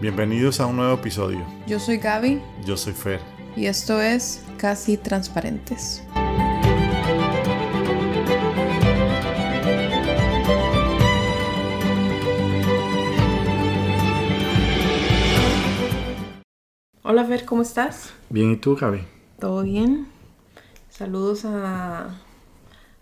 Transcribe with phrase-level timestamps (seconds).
[0.00, 1.44] Bienvenidos a un nuevo episodio.
[1.66, 3.20] Yo soy Gaby Yo soy Fer.
[3.56, 6.02] y esto es Casi Transparentes.
[17.02, 18.12] Hola Fer, ¿cómo estás?
[18.28, 19.02] Bien, ¿y tú, Gaby?
[19.38, 20.08] ¿Todo bien?
[20.90, 22.14] Saludos a,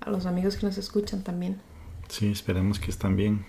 [0.01, 1.61] a los amigos que nos escuchan también.
[2.09, 3.45] Sí, esperemos que estén bien.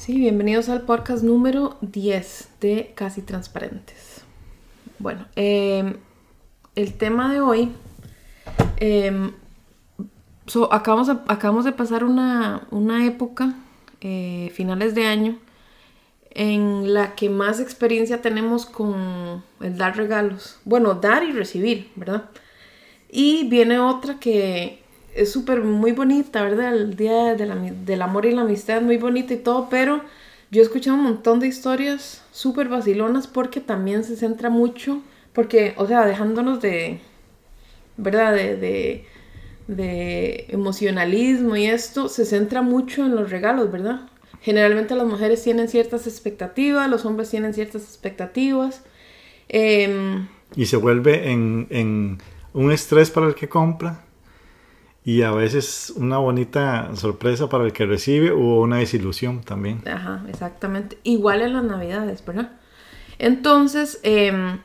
[0.00, 4.22] Sí, bienvenidos al podcast número 10 de Casi Transparentes.
[4.98, 5.94] Bueno, eh,
[6.74, 7.70] el tema de hoy,
[10.46, 11.06] so, acabamos,
[11.66, 13.52] de- pasar una, una época,
[14.00, 15.38] eh, finales de año,
[16.30, 20.60] en la que más experiencia tenemos con el dar regalos.
[20.64, 22.30] Bueno, dar y recibir, ¿verdad?
[23.10, 24.79] Y viene otra que
[25.14, 26.74] es súper muy bonita, ¿verdad?
[26.74, 30.02] El Día de la del Amor y la Amistad, muy bonita y todo, pero
[30.50, 35.02] yo he escuchado un montón de historias súper vacilonas porque también se centra mucho,
[35.32, 37.00] porque, o sea, dejándonos de,
[37.96, 38.34] ¿verdad?
[38.34, 39.04] De, de,
[39.68, 44.00] de emocionalismo y esto, se centra mucho en los regalos, ¿verdad?
[44.42, 48.82] Generalmente las mujeres tienen ciertas expectativas, los hombres tienen ciertas expectativas.
[49.48, 52.18] Em, Y se vuelve en, en
[52.54, 54.04] un estrés para el que compra
[55.04, 59.82] y a veces una bonita sorpresa para el que recibe o una desilusión también.
[59.88, 60.98] Ajá, exactamente.
[61.04, 62.52] Igual en las navidades, ¿verdad?
[63.18, 64.58] Entonces, em,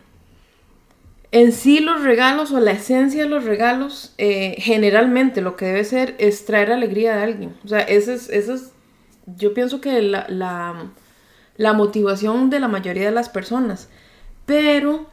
[1.32, 5.84] en sí los regalos o la esencia de los regalos, eh, generalmente lo que debe
[5.84, 7.56] ser es traer alegría de alguien.
[7.64, 8.72] O sea, ese es, ese es
[9.38, 10.92] yo pienso que la, la,
[11.58, 13.90] la motivación de la mayoría de las personas.
[14.46, 15.08] Pero,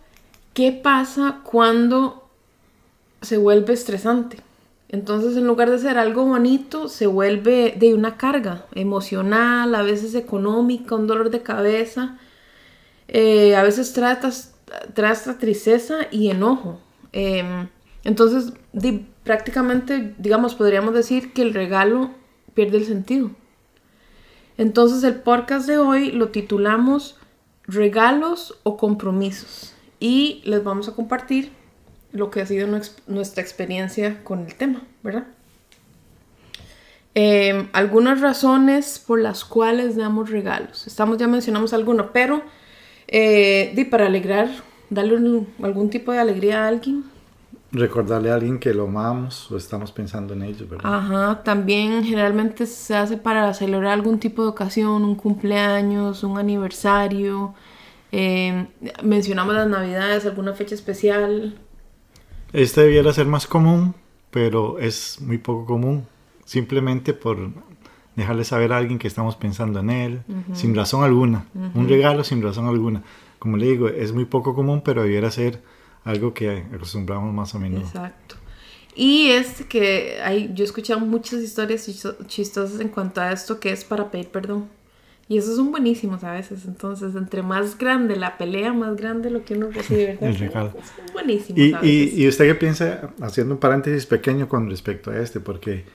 [0.52, 2.28] ¿qué pasa cuando
[3.22, 4.38] se vuelve estresante?
[4.92, 10.14] Entonces, en lugar de ser algo bonito, se vuelve de una carga emocional, a veces
[10.14, 12.18] económica, un dolor de cabeza.
[13.08, 14.54] Eh, a veces trae, tas-
[14.94, 16.78] trae hasta tristeza y enojo.
[17.12, 17.68] Em,
[18.04, 18.52] entonces,
[19.24, 22.10] prácticamente, digamos, podríamos decir que el regalo
[22.54, 23.30] pierde el sentido.
[24.58, 27.16] Entonces, el podcast de hoy lo titulamos
[27.66, 29.74] Regalos o compromisos.
[30.00, 31.52] Y les vamos a compartir
[32.12, 32.68] lo que ha sido
[33.06, 35.24] nuestra experiencia con el tema, ¿verdad?
[37.14, 40.86] Eh, algunas razones por las cuales damos regalos.
[40.86, 42.42] Estamos, ya mencionamos alguno, pero
[43.08, 44.48] eh, di, para alegrar,
[44.88, 47.04] darle un- algún tipo de alegría a alguien.
[47.70, 50.94] Recordarle a alguien que lo amamos o estamos pensando en ellos, ¿verdad?
[50.94, 57.54] Ajá, también generalmente se hace para celebrar algún tipo de ocasión, un cumpleaños, un aniversario.
[58.10, 58.66] eh,
[59.02, 61.58] mencionamos las navidades, alguna fecha especial.
[62.52, 63.94] Este debiera ser más común,
[64.30, 66.06] pero es muy poco común.
[66.44, 67.50] Simplemente por
[68.16, 71.46] dejarle saber a alguien que estamos pensando en él, sin razón alguna.
[71.74, 73.02] Un regalo sin razón alguna.
[73.38, 75.62] Como le digo, es muy poco común, pero debiera ser
[76.04, 77.80] algo que acostumbramos más a menudo.
[77.82, 78.36] Exacto.
[78.94, 83.58] Y es que hay, yo he escuchado muchas historias chisto- chistosas en cuanto a esto
[83.58, 84.68] que es para pedir perdón.
[85.32, 86.66] Y esos son buenísimos a veces.
[86.66, 90.28] Entonces, entre más grande la pelea, más grande lo que uno recibe, ¿verdad?
[90.28, 90.72] El regalo.
[90.72, 92.18] Son buenísimos Y, a y, veces.
[92.18, 95.86] y usted qué piensa, haciendo un paréntesis pequeño con respecto a este, porque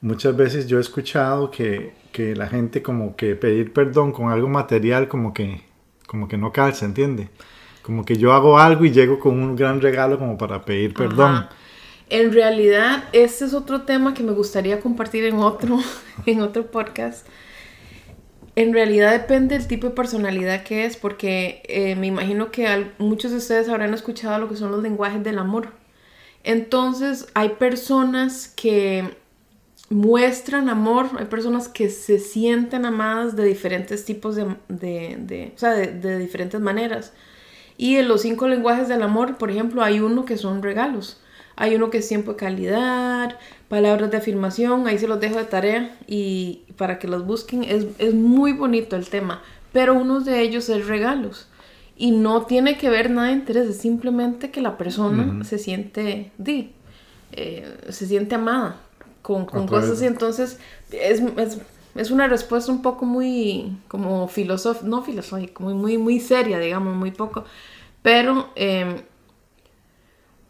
[0.00, 4.48] muchas veces yo he escuchado que, que la gente como que pedir perdón con algo
[4.48, 5.60] material como que,
[6.06, 7.30] como que no calza, ¿entiende?
[7.82, 11.34] Como que yo hago algo y llego con un gran regalo como para pedir perdón.
[11.34, 11.48] Ajá.
[12.10, 15.80] En realidad, este es otro tema que me gustaría compartir en otro,
[16.26, 17.26] en otro podcast.
[18.58, 23.30] En realidad depende del tipo de personalidad que es, porque eh, me imagino que muchos
[23.30, 25.68] de ustedes habrán escuchado lo que son los lenguajes del amor.
[26.42, 29.16] Entonces, hay personas que
[29.90, 35.86] muestran amor, hay personas que se sienten amadas de diferentes tipos de- o sea, de,
[35.92, 37.12] de diferentes maneras.
[37.76, 41.20] Y en los cinco lenguajes del amor, por ejemplo, hay uno que son regalos.
[41.56, 45.44] Hay uno que es tiempo de calidad, palabras de afirmación, ahí se los dejo de
[45.44, 47.64] tarea y para que los busquen.
[47.64, 49.42] Es, es muy bonito el tema,
[49.72, 51.48] pero uno de ellos es regalos.
[51.96, 56.30] Y no tiene que ver nada de interés, es simplemente que la persona se siente,
[56.38, 56.70] di,
[57.32, 58.76] eh, se siente amada
[59.20, 60.60] con, con cosas y entonces
[60.92, 61.58] es, es,
[61.96, 66.94] es una respuesta un poco muy como filosófica, no filosófica, muy, muy, muy seria, digamos,
[66.94, 67.44] muy poco,
[68.00, 69.02] pero, eh,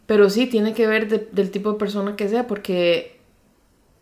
[0.09, 3.21] pero sí tiene que ver de- del tipo de persona que sea, porque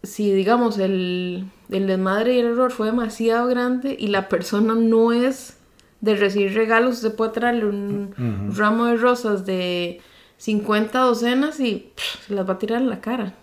[0.03, 5.13] si digamos el, el desmadre y el error fue demasiado grande y la persona no
[5.13, 5.59] es
[6.01, 10.01] de recibir regalos, se puede traerle un ramo de rosas de
[10.37, 13.35] 50 docenas y pff, se las va a tirar en la cara.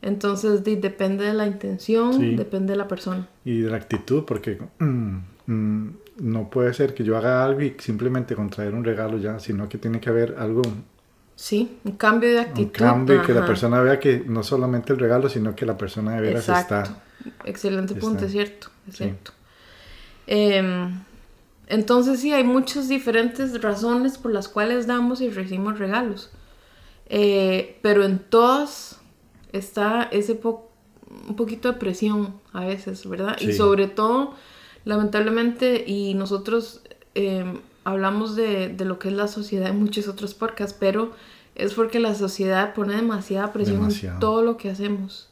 [0.00, 2.34] Entonces depende de la intención, Sí.
[2.34, 3.28] depende de la persona.
[3.44, 5.16] Y de la actitud, porque mm,
[5.46, 9.68] mm, no puede ser que yo haga algo y simplemente contraer un regalo ya, sino
[9.68, 10.62] que tiene que haber algo.
[11.34, 12.62] Sí, un cambio de actitud.
[12.62, 16.14] Un cambio, que la persona vea que no solamente el regalo, sino que la persona
[16.14, 17.02] de veras está.
[17.44, 19.32] Excelente punto, es cierto, es cierto.
[20.26, 21.00] Em,
[21.66, 26.30] entonces sí, hay muchas diferentes razones por las cuales damos y recibimos regalos.
[27.06, 29.00] Eh, pero en todas
[29.52, 30.38] está ese
[31.28, 33.36] un poquito de presión a veces, ¿verdad?
[33.40, 34.34] Y sobre todo,
[34.84, 36.82] lamentablemente, y nosotros
[37.14, 41.12] em, hablamos de, de, lo que es la sociedad en muchos otros podcasts, pero
[41.54, 45.28] es porque la sociedad pone demasiada presión en todo lo que hacemos.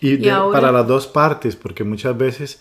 [0.00, 2.60] Y, para las dos partes, porque muchas veces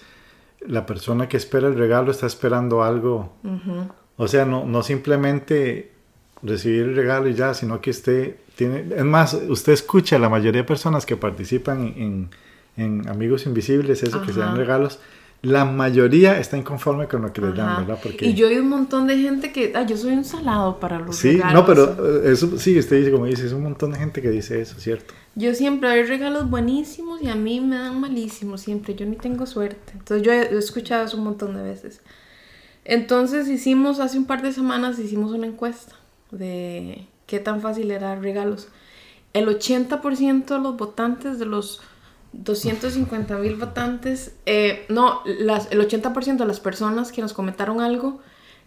[0.65, 3.33] la persona que espera el regalo está esperando algo.
[4.15, 5.91] O sea, no, no simplemente
[6.41, 10.29] recibir el regalo y ya, sino que esté tiene, es más, usted escucha a la
[10.29, 12.29] mayoría de personas que participan en,
[12.77, 14.99] en Amigos Invisibles, eso que se dan regalos,
[15.43, 17.99] la mayoría está inconforme con lo que les dan, ¿verdad?
[18.01, 18.25] Porque...
[18.25, 21.17] Y yo hay un montón de gente que, ah, yo soy un salado para los
[21.17, 21.51] sí, regalos.
[21.51, 24.21] Sí, no, pero eh, eso sí, usted dice, como dice, es un montón de gente
[24.21, 25.13] que dice eso, ¿cierto?
[25.35, 29.45] Yo siempre hay regalos buenísimos y a mí me dan malísimos siempre, yo ni tengo
[29.45, 29.91] suerte.
[29.91, 31.99] Entonces yo he, escuchado eso un montón de veces.
[32.85, 35.95] Entonces hicimos, hace un par de semanas hicimos una encuesta
[36.31, 38.69] de qué tan fácil era regalos.
[39.33, 41.81] El 80% de los votantes, de los
[42.33, 48.19] 250 mil votantes, eh, no, las, el 80% de las personas que nos comentaron algo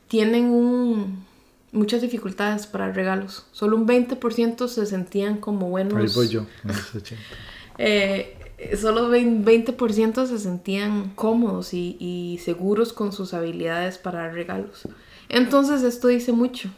[0.08, 1.24] tienen un,
[1.72, 3.46] muchas dificultades para regalos.
[3.52, 5.94] Solo un 20% se sentían como buenos.
[5.94, 6.46] Ahí voy yo,
[7.78, 8.38] eh,
[8.80, 14.88] solo 20% se sentían cómodos y, y seguros con sus habilidades para regalos.
[15.28, 16.70] Entonces esto dice mucho.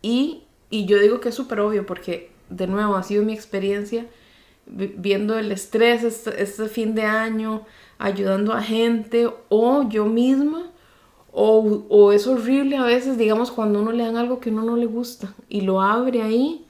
[0.00, 4.06] Y y yo digo que es súper obvio porque, de nuevo, ha sido mi experiencia
[4.66, 7.62] viendo el estrés este, este, fin de año,
[7.98, 10.70] ayudando a gente o yo misma.
[11.32, 14.76] O, o, es horrible a veces, digamos, cuando uno le dan algo que uno no
[14.76, 16.66] le gusta y lo abre ahí.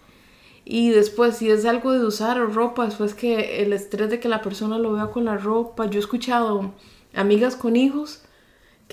[0.65, 4.43] Y después, si es algo de usar ropa, después que el estrés de que la
[4.43, 5.87] persona lo vea con la ropa.
[5.87, 6.73] Yo he escuchado
[7.15, 8.23] amigas con hijos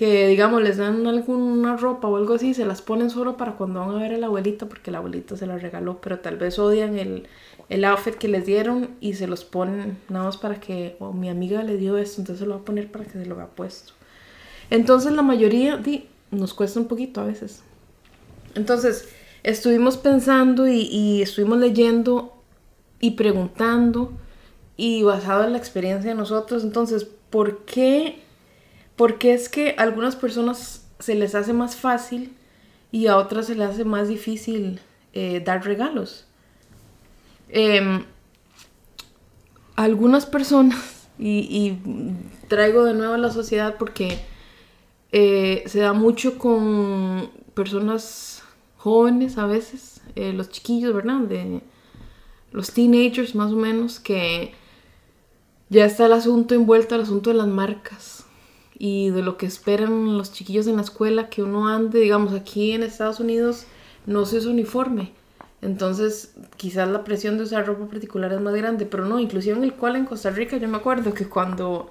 [0.00, 3.80] que digamos les dan alguna ropa o algo así, se las ponen solo para cuando
[3.80, 6.58] van a ver a la abuelita porque la abuelita se la regaló, pero tal vez
[6.58, 7.28] odian el,
[7.70, 11.30] el outfit que les dieron y se los ponen nada más para que, o mi
[11.30, 13.46] amiga le dio esto, entonces se lo va a poner para que se lo vea
[13.46, 13.94] puesto.
[14.68, 17.62] Entonces la mayoría di, nos cuesta un poquito a veces.
[18.54, 19.08] Entonces
[19.42, 22.42] estuvimos pensando y, estuvimos leyendo
[23.00, 24.12] y preguntando
[24.76, 28.20] y basado en la experiencia de nosotros, entonces, ¿por qué
[29.00, 32.36] porque es que a algunas personas se les hace más fácil
[32.92, 34.78] y a otras se les hace más difícil
[35.14, 36.26] eh, dar regalos.
[37.52, 38.04] Em,
[39.76, 41.76] algunas personas, y,
[42.48, 44.18] traigo de nuevo a la sociedad porque
[45.12, 48.42] eh, se da mucho con personas
[48.76, 51.20] jóvenes a veces, eh, los chiquillos, ¿verdad?
[51.20, 51.60] De
[52.50, 54.52] los teenagers más o menos, que
[55.68, 58.26] ya está el asunto envuelto al asunto de las marcas
[58.76, 62.72] y de lo que esperan los chiquillos en la escuela, que uno ande, digamos, aquí
[62.72, 63.66] en Estados Unidos
[64.06, 65.12] no se usa uniforme.
[65.62, 69.64] Entonces, quizás la presión de usar ropa particular es más grande, pero no, inclusive en
[69.64, 71.90] el cual en Costa Rica yo me acuerdo que cuando,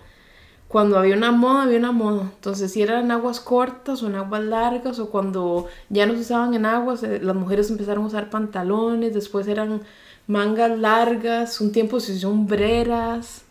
[0.68, 2.32] cuando había una moda, había una moda.
[2.34, 6.54] Entonces, si eran aguas cortas o en aguas largas, o cuando ya no se usaban
[6.56, 9.82] en aguas, eh, las mujeres empezaron a usar pantalones, después eran
[10.26, 13.44] mangas largas, un tiempo se usó hombreras.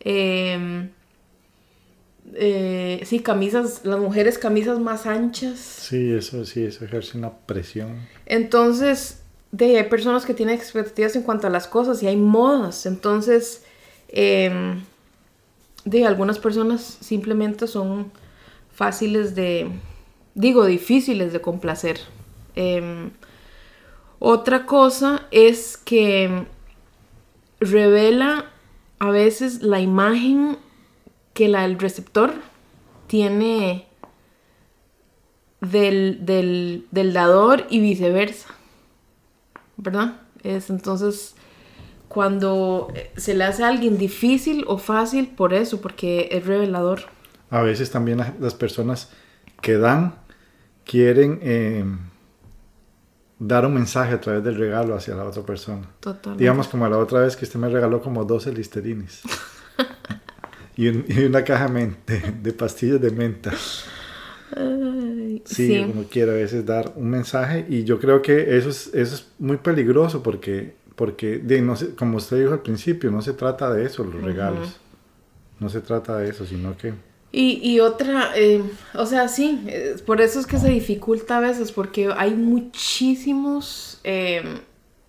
[0.00, 0.88] Eh,
[2.34, 5.58] eh, sí, camisas, las mujeres camisas más anchas.
[5.58, 8.06] Sí, eso sí, eso ejerce una presión.
[8.26, 9.23] Entonces,
[9.54, 12.86] de, hay personas que tienen expectativas en cuanto a las cosas y hay modas.
[12.86, 13.64] Entonces,
[14.08, 14.82] em,
[15.84, 18.10] de algunas personas simplemente son
[18.72, 19.70] fáciles de,
[20.34, 22.00] digo, difíciles de complacer.
[22.56, 23.10] Em,
[24.18, 26.46] otra cosa es que
[27.60, 28.46] revela
[28.98, 30.56] a veces la imagen
[31.32, 32.32] que la, el receptor
[33.06, 33.86] tiene
[35.60, 36.24] del,
[36.90, 38.53] del, dador y viceversa.
[39.76, 40.20] ¿Verdad?
[40.42, 41.34] Es entonces
[42.08, 47.02] cuando se le hace a alguien difícil o fácil por eso, porque es revelador.
[47.50, 49.10] A veces también las personas
[49.60, 50.14] que dan
[50.84, 51.84] quieren eh,
[53.38, 55.88] dar un mensaje a través del regalo hacia la otra persona.
[56.00, 56.42] Totalmente.
[56.42, 59.22] Digamos como la otra vez que usted me regaló como 12 listerines.
[60.76, 60.88] y,
[61.24, 63.52] una caja de, pastillas de menta.
[65.44, 69.14] Sí, uno quiere a veces dar un mensaje y yo creo que eso es, eso
[69.14, 73.72] es muy peligroso porque, porque de, no como usted dijo al principio, no se trata
[73.72, 74.80] de eso, los regalos.
[75.60, 76.94] No se trata de eso, sino que...
[77.30, 78.62] Y, y otra, eh,
[78.94, 84.00] o sea, sí, eh, por eso es que se dificulta a veces, porque hay muchísimos,
[84.04, 84.42] eh,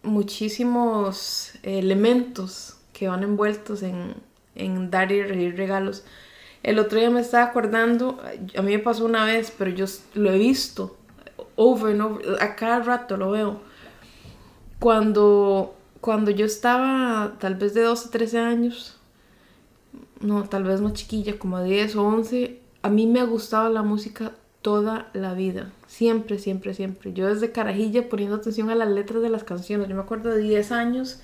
[0.02, 4.16] muchísimos elementos que van envueltos en,
[4.56, 6.04] en dar y recibir regalos.
[6.66, 8.20] El otro día me estaba acordando,
[8.58, 10.98] a mí me pasó una vez, pero yo lo he visto,
[11.56, 13.60] over and over, a cada rato lo veo.
[14.80, 18.98] Cuando, cuando yo estaba tal vez de 12, 13 años,
[20.22, 23.84] no, tal vez más chiquilla, como 10 o 11, a mí me ha gustado la
[23.84, 24.32] música
[24.64, 25.72] toda la vida.
[25.86, 27.14] Siempre, siempre, siempre.
[27.14, 29.88] Yo desde carajilla poniendo atención a las letras de las canciones.
[29.88, 31.20] Yo me acuerdo de 10 años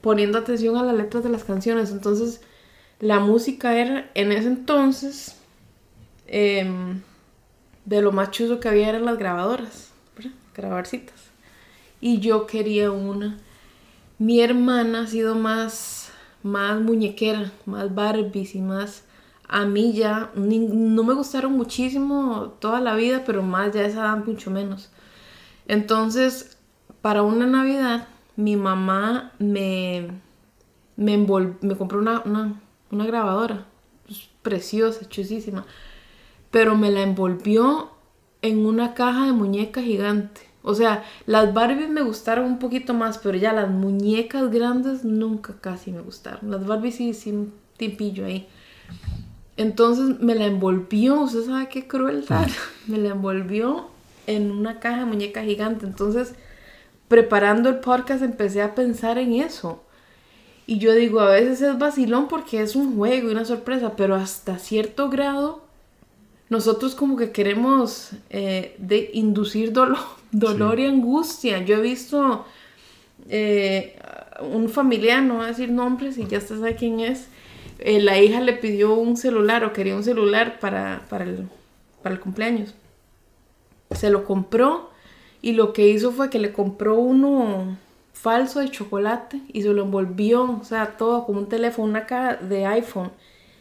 [0.00, 1.92] poniendo atención a las letras de las canciones.
[1.92, 2.40] Entonces,
[3.04, 5.36] la música era, en ese entonces,
[6.26, 7.02] em,
[7.84, 9.92] de lo más chuzo que había eran las grabadoras,
[10.54, 11.30] grabarcitas.
[12.00, 13.38] Y yo quería una.
[14.18, 16.04] Mi hermana ha sido más
[16.44, 19.04] más muñequera, más Barbies y más...
[19.46, 24.24] A mí ya no me gustaron muchísimo toda la vida, pero más ya esa edad
[24.24, 24.90] mucho menos.
[25.68, 26.56] Entonces,
[27.02, 30.08] para una Navidad, mi mamá me,
[30.96, 32.62] me, me compró una,
[33.02, 33.66] grabadora
[34.06, 35.66] pues, preciosa, chusísima,
[36.52, 37.90] pero me la envolvió
[38.42, 40.42] en una caja de muñeca gigante.
[40.62, 45.56] O sea, las Barbies me gustaron un poquito más, pero ya las muñecas grandes nunca
[45.60, 46.50] casi me gustaron.
[46.50, 48.48] Las Barbies sí, sí, tipillo ahí.
[49.56, 52.48] Entonces me la envolvió, usted sabe qué crueldad.
[52.86, 53.88] Me la envolvió
[54.26, 55.86] en una caja de muñeca gigante.
[55.86, 56.34] Entonces,
[57.08, 59.83] preparando el podcast empecé a pensar en eso.
[60.66, 64.14] Y yo digo, a veces es vacilón porque es un juego y una sorpresa, pero
[64.14, 65.62] hasta cierto grado
[66.48, 69.98] nosotros como que queremos eh, de inducir dolor,
[70.30, 71.64] dolor y angustia.
[71.64, 72.46] Yo he visto
[73.28, 73.98] eh,
[74.40, 77.28] un familiar, no voy a decir nombres y ya usted sabe quién es,
[77.78, 81.48] eh, la hija le pidió un celular o quería un celular para, para, el,
[82.02, 82.74] para el cumpleaños.
[83.90, 84.90] Se lo compró
[85.42, 87.76] y lo que hizo fue que le compró uno
[88.14, 92.36] falso de chocolate y se lo envolvió, o sea, todo como un teléfono, una caja
[92.36, 93.10] de iPhone.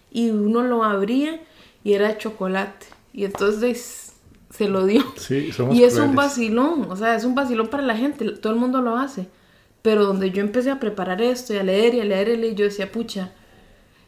[0.10, 1.42] Y uno lo abría
[1.84, 2.86] y era de chocolate.
[3.12, 4.14] Y entonces
[4.50, 5.04] se lo dio.
[5.18, 8.54] Sí, somos y es un vacilón, o sea, es un vacilón para la gente, todo
[8.54, 9.28] el mundo lo hace.
[9.82, 12.38] Pero donde yo empecé a preparar esto y a leer y a leer y a
[12.38, 13.34] leer, yo decía, pucha,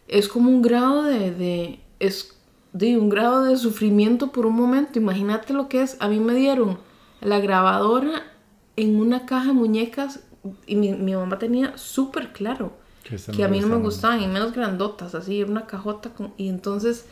[0.08, 2.38] es como un grado de, de, es
[2.72, 5.00] de un grado de sufrimiento por un momento.
[5.00, 5.98] Imagínate lo que es.
[6.00, 6.78] A mí me dieron
[7.20, 8.24] la grabadora
[8.78, 10.22] en una caja de muñecas
[10.66, 12.74] y mi, mi mamá tenía súper claro
[13.36, 17.06] que, a mí no me gustaban y menos grandotas, así, una cajota con, y entonces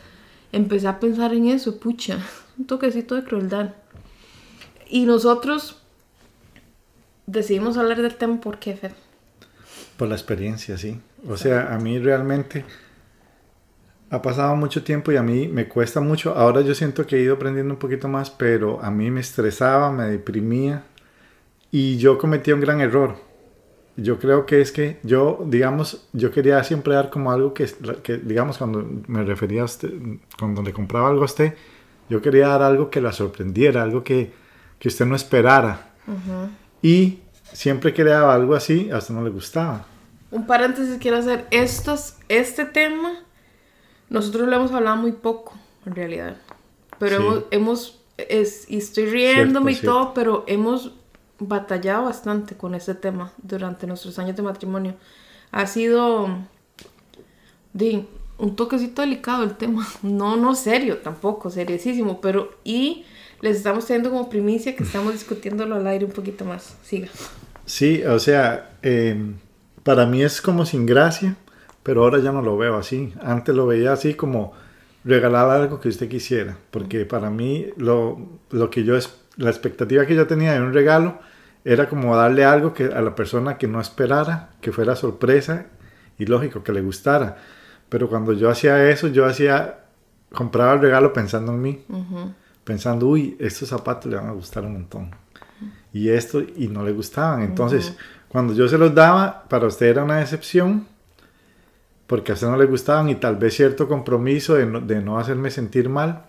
[0.50, 2.18] empecé a pensar en eso, pucha,
[2.58, 3.74] un toquecito de crueldad.
[4.88, 5.80] Y nosotros
[7.26, 8.94] decidimos hablar del tema, ¿por qué, Fer?
[9.96, 11.00] Por la experiencia, sí.
[11.28, 12.64] O sea, a mí realmente
[14.10, 16.34] ha pasado mucho tiempo y a mí me cuesta mucho.
[16.34, 19.92] Ahora yo siento que he ido aprendiendo un poquito más, pero a mí me estresaba,
[19.92, 20.84] me deprimía
[21.74, 23.16] y yo cometí un gran error
[23.96, 27.68] yo creo que es que yo, digamos, yo quería siempre dar como algo que,
[28.02, 29.92] que, digamos, cuando me refería a usted,
[30.38, 31.54] cuando le compraba algo a usted,
[32.08, 34.32] yo quería dar algo que la sorprendiera, algo que,
[34.78, 35.92] que usted no esperara.
[36.82, 37.20] Y
[37.52, 39.86] siempre que le daba algo así, a usted no le gustaba.
[40.30, 43.22] Un paréntesis quiero hacer, estos, este tema,
[44.10, 45.54] nosotros lo hemos hablado muy poco,
[45.86, 46.36] en realidad.
[46.98, 50.92] Pero hemos, hemos es, y estoy riéndome y todo, pero hemos
[51.38, 54.94] batallado bastante con este tema durante nuestros años de matrimonio.
[55.50, 56.28] Ha sido
[57.72, 58.06] de,
[58.38, 59.86] un toquecito delicado el tema.
[60.02, 63.04] No, no serio tampoco, seriosísimo, pero y
[63.40, 66.76] les estamos teniendo como primicia que estamos discutiéndolo al aire un poquito más.
[66.82, 67.08] Siga.
[67.66, 69.36] Sí, o sea, em,
[69.82, 71.36] para mí es como sin gracia,
[71.82, 73.12] pero ahora ya no lo veo así.
[73.20, 74.52] Antes lo veía así como
[75.04, 78.18] regalar algo que usted quisiera, porque para mí lo,
[78.50, 81.18] lo que yo es la expectativa que yo tenía de un regalo
[81.64, 85.66] era como darle algo que a la persona que no esperara, que fuera sorpresa
[86.18, 87.38] y lógico que le gustara.
[87.88, 89.84] Pero cuando yo hacía eso, yo hacía
[90.34, 91.84] compraba el regalo pensando en mí,
[92.64, 95.10] pensando, uy, estos zapatos le van a gustar un montón.
[95.92, 97.42] Y esto, y no le gustaban.
[97.42, 97.96] Entonces,
[98.28, 100.86] cuando yo se los daba, para usted era una decepción,
[102.06, 105.18] porque a usted no le gustaban y tal vez cierto compromiso de no, de no
[105.18, 106.26] hacerme sentir mal.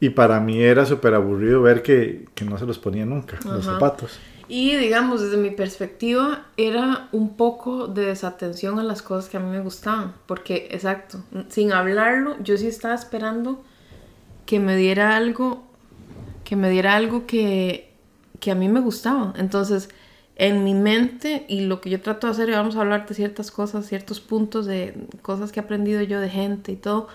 [0.00, 3.64] Y para mí era súper aburrido ver que, que, no se los ponía nunca, los
[3.64, 4.18] zapatos.
[4.48, 9.40] Y digamos, desde mi perspectiva, era un poco de desatención a las cosas que a
[9.40, 10.14] mí me gustaban.
[10.26, 13.62] Porque, exacto, sin hablarlo, yo sí estaba esperando
[14.44, 15.64] que me diera algo,
[16.44, 17.90] que me diera algo que,
[18.40, 19.32] que a mí me gustaba.
[19.38, 19.88] Entonces,
[20.36, 23.14] en mi mente y lo que yo trato de hacer, y vamos a hablar de
[23.14, 27.08] ciertas cosas, ciertos puntos de cosas que he aprendido yo de gente y todo,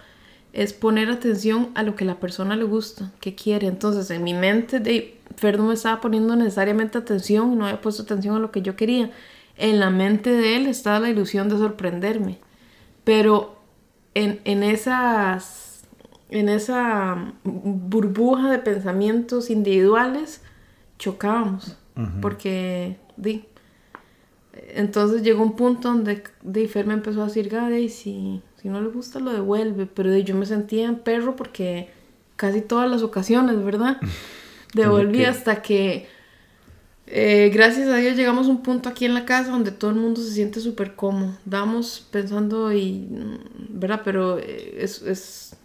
[0.53, 3.67] es poner atención a lo que la persona le gusta, que quiere.
[3.67, 8.03] Entonces, en mi mente, de, Fer no me estaba poniendo necesariamente atención, no había puesto
[8.03, 9.11] atención a lo que yo quería.
[9.57, 12.39] En la mente de él estaba la ilusión de sorprenderme.
[13.03, 13.59] Pero
[14.15, 15.83] en, en esas,
[16.29, 20.41] en esa burbuja de pensamientos individuales,
[20.97, 21.77] chocábamos.
[22.21, 23.43] Porque, di,
[24.69, 28.81] entonces llegó un punto donde de Fer me empezó a decir, Gade, si, si no
[28.81, 31.89] le gusta lo devuelve, pero yo me sentía en perro porque
[32.35, 33.97] casi todas las ocasiones, ¿verdad?
[34.73, 36.07] Devolví hasta que,
[37.07, 39.97] eh, gracias a Dios, llegamos a un punto aquí en la casa donde todo el
[39.97, 41.37] mundo se siente súper cómodo.
[41.45, 43.07] Damos pensando y,
[43.69, 44.01] ¿verdad?
[44.05, 45.55] Pero eh, es, es,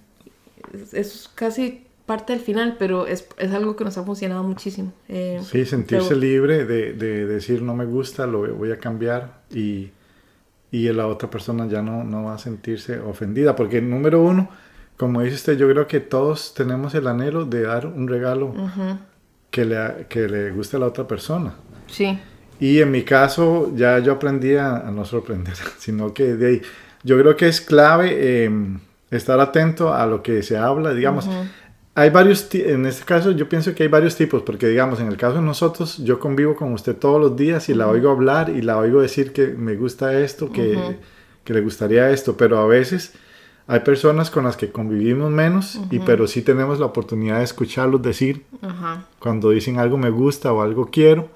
[0.93, 4.93] es casi parte del final, pero es, es, algo que nos ha funcionado muchísimo.
[5.09, 9.91] Eh, sí, sentirse libre de, de, decir no me gusta, lo voy a cambiar y,
[10.75, 14.49] y la otra persona ya no, no va a sentirse ofendida, porque número uno,
[14.97, 18.53] como dice usted, yo creo que todos tenemos el anhelo de dar un regalo
[19.53, 21.55] que, le, que le guste a la otra persona.
[21.87, 22.19] Sí.
[22.59, 26.63] Y en mi caso ya yo aprendí a, no sorprender, sino que de ahí,
[27.05, 28.81] yo creo que es clave em,
[29.13, 31.29] estar atento a lo que se habla, digamos
[31.97, 35.17] hay varios, en este caso yo pienso que hay varios tipos, porque digamos, en el
[35.17, 38.63] caso de nosotros, yo convivo con usted todos los días y la oigo hablar y
[38.63, 40.99] la oigo decir que me gusta esto, que,
[41.45, 43.13] que le gustaría esto, pero a veces
[43.67, 48.03] hay personas con las que convivimos menos, y pero sí tenemos la oportunidad de escucharlos
[48.03, 48.45] decir
[49.21, 51.29] cuando dicen algo me gusta o algo quiero,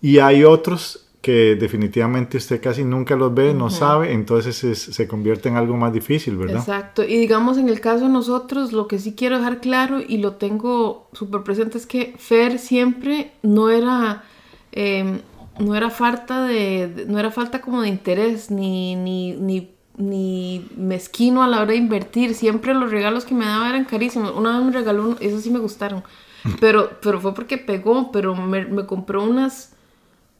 [0.00, 5.48] y hay otros que definitivamente usted casi nunca los ve, no sabe, entonces se convierte
[5.48, 6.58] en algo más difícil, ¿verdad?
[6.58, 10.18] Exacto, y digamos en el caso de nosotros, lo que sí quiero dejar claro y
[10.18, 14.22] lo tengo súper presente es que Fer siempre no era,
[14.70, 15.18] em,
[15.58, 21.42] no era falta de, no era falta como de interés, ni, ni, ni, ni mezquino
[21.42, 24.64] a la hora de invertir, siempre los regalos que me daba eran carísimos, una vez
[24.64, 26.04] me regaló, esos sí me gustaron,
[26.60, 29.72] pero, pero fue porque pegó, pero me, me compró unas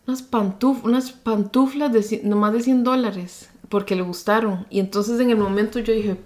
[0.06, 0.82] unas, pantuf
[1.22, 4.66] pantuflas de nomás de 100 dólares porque le gustaron.
[4.70, 6.16] Y entonces en el momento yo dije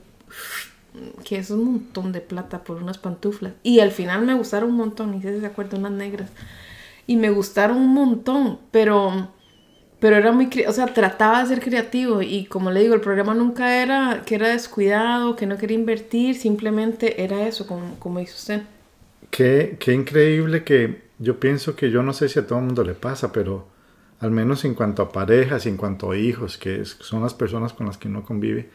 [1.25, 3.53] que es un montón de plata por unas pantuflas.
[3.63, 6.31] Y al final me gustaron un montón, y se acuerdan, unas negras.
[7.07, 9.29] Y me gustaron un montón, pero,
[9.99, 12.23] pero era muy, o sea, trataba de ser creativo.
[12.23, 16.37] Y como le digo, el programa nunca era que era descuidado, que no quería invertir,
[16.37, 18.63] simplemente era eso, como, como dice usted.
[19.31, 22.83] Qué, qué increíble que yo pienso que yo no sé si a todo el mundo
[22.83, 23.69] le pasa, pero
[24.21, 27.87] al menos en cuanto a parejas, en cuanto a hijos, que son las personas con
[27.87, 28.71] las que uno convive,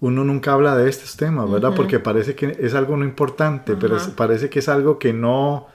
[0.00, 1.72] uno nunca habla de estos temas, ¿verdad?
[1.74, 5.68] Porque parece que es algo no importante, pero parece que es algo que no,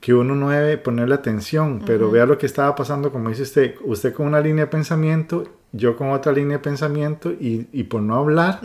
[0.00, 3.74] que uno no debe ponerle atención, pero vea lo que estaba pasando, como dice usted,
[3.84, 8.02] usted con una línea de pensamiento, yo con otra línea de pensamiento, y, y por
[8.02, 8.60] no hablar,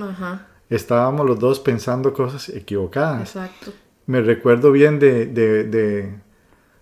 [0.70, 3.36] estábamos los dos pensando cosas equivocadas.
[3.36, 3.72] Exacto.
[4.06, 6.14] Me recuerdo bien de, de, de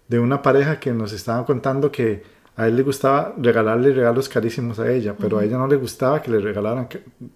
[0.07, 2.23] de una pareja que nos estaban contando que
[2.55, 6.21] a él le gustaba regalarle regalos carísimos a ella, pero a ella no le gustaba
[6.21, 6.87] que le regalaran,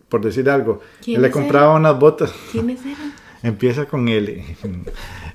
[0.09, 0.81] por decir algo.
[1.05, 2.33] Él le compraba unas botas.
[2.51, 3.13] ¿Quiénes eran?
[3.43, 4.43] Empieza con él.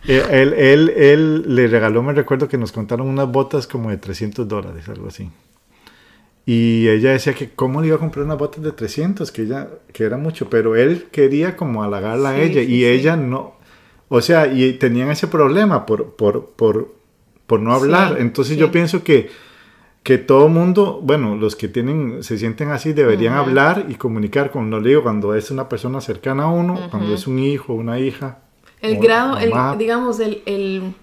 [0.09, 3.97] Eh, él, él, él, le regaló, me recuerdo que nos contaron unas botas como de
[3.97, 5.33] 300 dólares, algo así.
[6.45, 9.69] Y ella decía que cómo le iba a comprar unas botas de 300, que ella
[9.93, 13.57] que era mucho, pero él quería como halagarla a ella y ella no.
[14.09, 16.95] O sea, y tenían ese problema por, por, por
[17.47, 18.17] por no hablar.
[18.19, 19.31] Entonces yo pienso que,
[20.03, 24.71] que todo mundo, bueno, los que tienen, se sienten así, deberían hablar y comunicar, con
[24.71, 28.39] lo digo, cuando es una persona cercana a uno, cuando es un hijo, una hija.
[28.81, 30.95] El grado, el, digamos, el, el,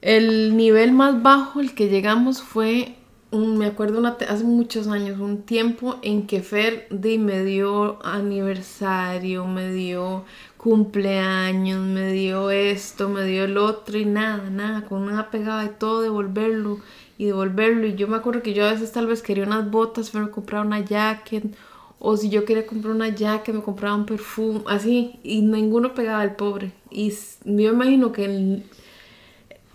[0.00, 2.96] el, nivel más bajo el que llegamos fue,
[3.30, 9.72] un, me acuerdo hace muchos años, un tiempo en que Fer me dio aniversario, me
[9.72, 10.24] dio
[10.62, 15.70] cumpleaños, me dio esto, me dio el otro y nada, nada, con una pegada de
[15.70, 16.78] todo, devolverlo
[17.18, 17.84] y devolverlo.
[17.88, 20.30] Y yo me acuerdo que yo a veces tal vez quería unas botas, pero me
[20.30, 21.52] compraba una jacket,
[21.98, 26.22] o si yo quería comprar una jacket, me compraba un perfume, así, y ninguno pegaba
[26.22, 26.70] el pobre.
[26.90, 27.12] Y
[27.44, 28.62] yo imagino que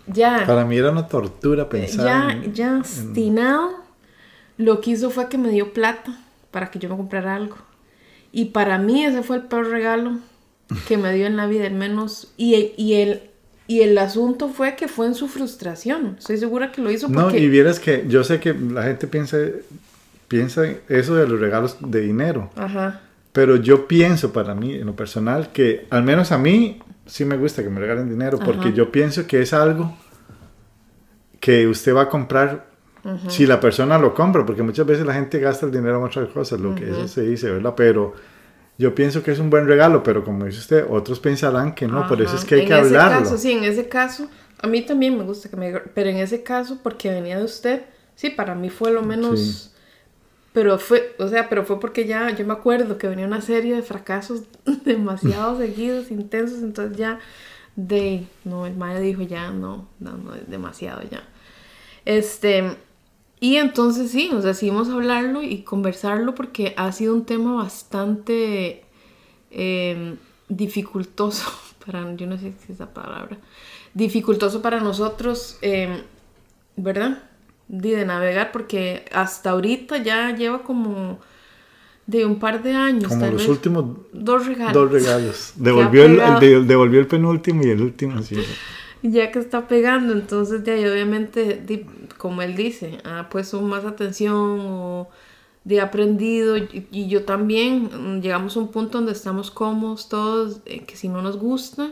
[0.06, 0.44] ya...
[0.46, 2.34] Para mí era una tortura pensar.
[2.46, 3.74] Ya, ya destinado,
[4.56, 6.18] lo que hizo fue que me dio plata
[6.50, 7.58] para que yo me comprara algo.
[8.32, 10.18] Y para mí ese fue el peor regalo
[10.86, 12.32] que me dio en la vida, al menos.
[12.36, 13.22] Y, y, el,
[13.66, 16.16] y el asunto fue que fue en su frustración.
[16.18, 17.20] Estoy segura que lo hizo porque...
[17.20, 19.38] No, y vieras que yo sé que la gente piensa,
[20.28, 22.50] piensa eso de los regalos de dinero.
[22.56, 23.02] Ajá.
[23.32, 27.36] Pero yo pienso para mí, en lo personal, que al menos a mí sí me
[27.36, 29.96] gusta que me regalen dinero porque yo pienso que es algo
[31.40, 32.68] que usted va a comprar
[33.28, 36.28] si la persona lo compra, porque muchas veces la gente gasta el dinero en otras
[36.28, 37.72] cosas, lo que eso se dice, ¿verdad?
[37.74, 38.12] Pero
[38.78, 42.06] yo pienso que es un buen regalo, pero como dice usted, otros pensarán que no,
[42.06, 43.24] por eso es que hay en que ese hablarlo.
[43.24, 44.30] Caso, sí, en ese caso,
[44.62, 45.72] a mí también me gusta que me...
[45.72, 47.82] Pero en ese caso, porque venía de usted,
[48.14, 49.40] sí, para mí fue lo menos...
[49.40, 49.70] Sí.
[50.52, 53.74] Pero fue, o sea, pero fue porque ya, yo me acuerdo que venía una serie
[53.74, 54.42] de fracasos
[54.84, 57.18] demasiado seguidos, intensos, entonces ya,
[57.74, 61.22] de, no, el madre dijo ya, no, no, no, es demasiado ya.
[62.04, 62.76] Este,
[63.40, 68.82] y entonces sí, sea, decidimos hablarlo y conversarlo porque ha sido un tema bastante
[69.50, 70.16] eh,
[70.48, 71.50] dificultoso
[71.86, 73.38] para, yo no sé si es la palabra,
[73.94, 76.02] dificultoso para nosotros, eh,
[76.76, 77.22] ¿verdad?
[77.68, 81.18] De, navegar porque hasta ahorita ya lleva como
[82.06, 83.08] de un par de años.
[83.08, 84.74] Como tal los vez, últimos dos regalos.
[84.74, 85.52] dos regalos.
[85.56, 86.40] Devolvió el, el pegado.
[86.40, 88.36] de- devolvió el penúltimo y el último, sí.
[89.02, 93.84] ya que está pegando, entonces de ahí obviamente, di- como él dice, ha puesto más
[93.84, 95.08] atención o
[95.64, 100.60] de aprendido y, y yo también mm, llegamos a un punto donde estamos cómodos todos,
[100.66, 101.90] eh, que si no nos gusta,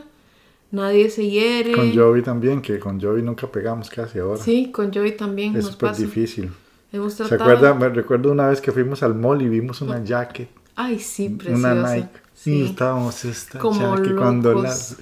[0.71, 1.71] nadie se hiere.
[1.73, 4.41] Con Joey también, que con Joey nunca pegamos casi ahora.
[4.41, 6.49] Sí, con Joey también es súper difícil.
[6.91, 7.73] Hemos ¿Se acuerda?
[7.73, 11.73] Me recuerdo una vez que fuimos al mall y vimos una jacket, Ay, sí, preciosa.
[11.73, 12.09] una Nike.
[12.33, 12.63] Sí.
[12.63, 14.95] estábamos esta Como jacket cuando la, locos.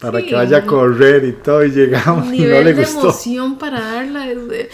[0.00, 3.00] Para Sí, que vaya a correr y todo y llegamos y no le de gustó.
[3.02, 4.28] emoción para darla.
[4.30, 4.68] es de-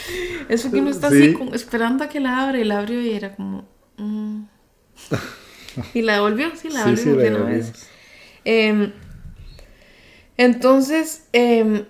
[0.48, 1.16] eso que uno está Sí.
[1.22, 3.68] así como esperando a que la abra y la abrió y era como.
[3.96, 4.42] mm.
[5.94, 7.72] y la devolvió, sí, la devolvió sí, de una vez.
[10.38, 11.84] Entonces, em,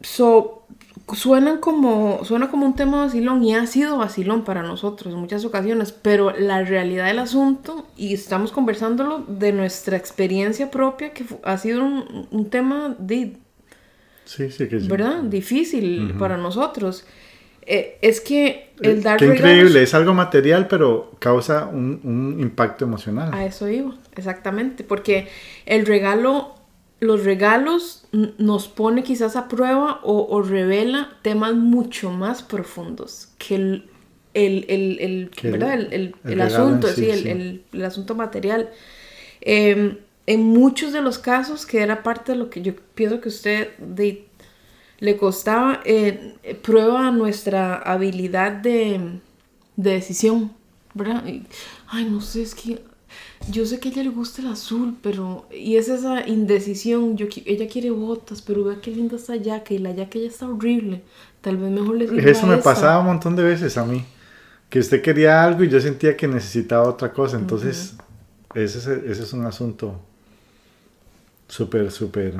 [0.00, 0.65] so,
[1.14, 5.44] suenan como, suena como un tema vacilón y ha sido vacilón para nosotros en muchas
[5.44, 11.58] ocasiones, pero la realidad del asunto, y estamos conversándolo de nuestra experiencia propia, que ha
[11.58, 13.36] sido un, un tema de,
[14.24, 14.88] Sí, sí, que sí.
[14.88, 15.22] ¿verdad?
[15.22, 17.04] Difícil para nosotros.
[17.68, 22.00] Eh, es que el Eh, dar Qué regalos- increíble, es algo material, pero causa un,
[22.02, 23.30] un impacto emocional.
[23.32, 25.28] A eso iba, exactamente, porque
[25.64, 26.55] el regalo,
[27.00, 28.06] los regalos
[28.38, 33.90] nos pone quizás a prueba o, o revela temas mucho más profundos que el,
[34.34, 35.74] el, el, el- Que ¿verdad?
[35.74, 37.28] el, el- el el regalo asunto, sí, sí, el, sí.
[37.28, 38.70] el- el asunto material.
[39.40, 43.28] Eh, en muchos de los casos, que era parte de lo que yo pienso que
[43.28, 44.26] usted de-
[44.98, 49.20] le costaba, eh, prueba nuestra habilidad de,
[49.76, 50.52] de decisión,
[50.94, 51.26] ¿verdad?
[51.26, 51.44] Y,
[51.88, 52.82] ay, no sé, es que
[53.46, 55.46] yo sé que a ella le gusta el azul, pero...
[55.50, 59.78] Y es esa indecisión, yo, ella quiere botas, pero vea qué linda está yaca y
[59.78, 61.02] la yaca ya está horrible.
[61.40, 62.64] Tal vez mejor le sirva Eso me esa.
[62.64, 64.04] pasaba un montón de veces a mí.
[64.70, 67.38] Que usted quería algo y yo sentía que necesitaba otra cosa.
[67.38, 67.96] Entonces,
[68.54, 70.00] ese, es, ese es un asunto
[71.48, 72.34] súper, súper,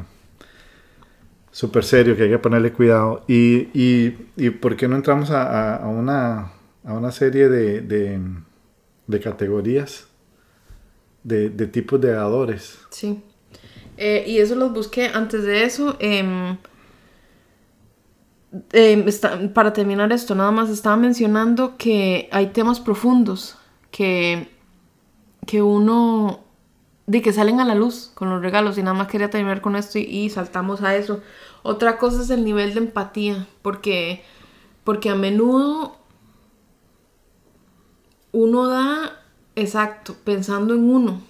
[1.51, 3.25] súper serio que hay que ponerle cuidado.
[3.29, 6.53] Y, y, y ¿por qué no entramos a, a- a una,
[6.85, 8.21] a una serie de, de,
[9.07, 10.07] de categorías,
[11.27, 12.79] de, de tipos de dadores?
[12.91, 13.21] Sí.
[13.97, 15.09] Eh, y eso los busqué.
[15.09, 16.57] Antes de eso, em,
[18.73, 23.57] em, está- para terminar esto, nada más estaba mencionando que hay temas profundos
[23.91, 24.49] que,
[25.47, 26.41] que uno,
[27.07, 28.79] de que salen a la luz con los regalos.
[28.79, 31.21] Y nada más quería terminar con esto y, y saltamos a eso.
[31.63, 34.23] Otra cosa es el nivel de empatía, porque,
[34.85, 35.97] porque a menudo
[38.33, 39.23] uno da,
[39.57, 41.23] exacto, pensando en uno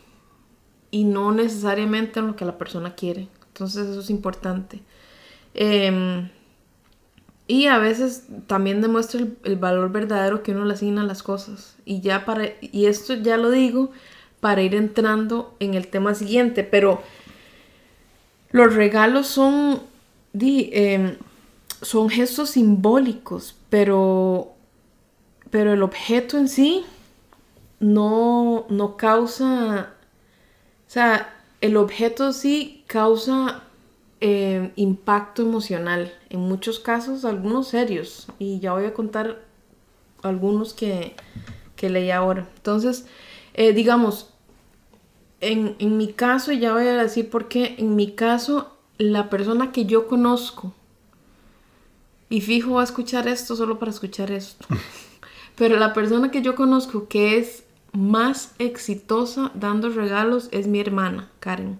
[0.90, 3.28] y no necesariamente en lo que la persona quiere.
[3.48, 4.82] Entonces eso es importante.
[5.54, 6.28] Em,
[7.46, 11.76] y a veces también demuestra el, valor verdadero que uno le asigna a las cosas.
[11.84, 13.90] Y ya para, y esto ya lo digo
[14.40, 17.00] para ir entrando en el tema siguiente, pero
[18.50, 19.82] los regalos son,
[20.32, 21.16] di, em,
[21.82, 24.54] son gestos simbólicos, pero,
[25.50, 26.84] pero el objeto en sí
[27.80, 29.94] no, no causa,
[30.86, 33.62] o sea, el objeto sí causa
[34.20, 39.42] eh, impacto emocional, en muchos casos, algunos serios, y ya voy a contar
[40.22, 41.14] algunos que,
[41.76, 42.48] que leí ahora.
[42.56, 43.06] Entonces,
[43.54, 44.30] eh, digamos,
[45.40, 49.28] en, en mi caso, y ya voy a decir por qué, en mi caso, la
[49.28, 50.72] persona que yo conozco,
[52.28, 54.66] y fijo va a escuchar esto solo para escuchar esto,
[55.56, 57.65] pero la persona que yo conozco que es
[57.96, 61.78] más exitosa dando regalos es mi hermana, Karen.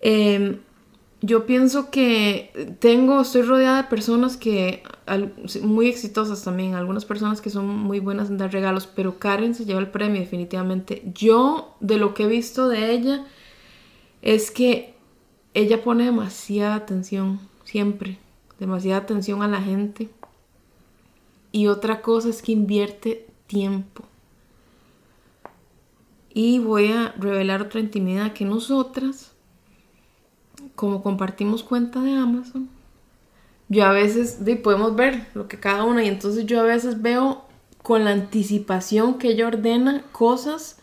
[0.00, 0.58] Em,
[1.22, 4.82] yo pienso que tengo, estoy rodeada de personas que,
[5.62, 9.64] muy exitosas también, algunas personas que son muy buenas en dar regalos, pero Karen se
[9.64, 11.02] lleva el premio definitivamente.
[11.14, 13.24] Yo, de lo que he visto de ella,
[14.20, 14.94] es que
[15.54, 18.18] ella pone demasiada atención, siempre,
[18.58, 20.10] demasiada atención a la gente.
[21.52, 24.04] Y otra cosa es que invierte tiempo.
[26.34, 29.32] Y voy a revelar otra intimidad que nosotras,
[30.74, 32.68] como compartimos cuenta de Amazon,
[33.68, 37.44] yo a veces podemos ver lo que cada una y entonces yo a veces veo
[37.82, 40.78] con la anticipación que ella ordena cosas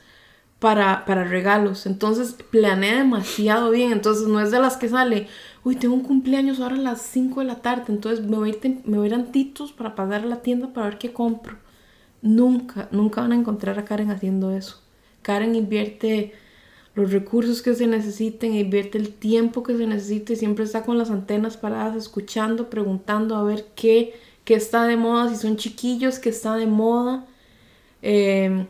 [0.60, 1.86] para, para regalos.
[1.86, 3.92] Entonces planea demasiado bien.
[3.92, 5.28] Entonces no es de las que sale,
[5.64, 8.54] uy, tengo un cumpleaños ahora a las 5 de la tarde, entonces me voy, a
[8.54, 11.58] ir, me voy a ir antitos para pasar a la tienda para ver qué compro.
[12.22, 14.80] Nunca, nunca van a encontrar a Karen haciendo eso.
[15.22, 16.34] Karen invierte
[16.96, 21.10] los recursos que se necesiten, invierte el tiempo que se necesite, siempre está con las
[21.10, 26.30] antenas paradas, escuchando, preguntando a ver qué, qué está de moda, si son chiquillos, qué
[26.30, 27.26] está de moda.
[28.02, 28.68] Em,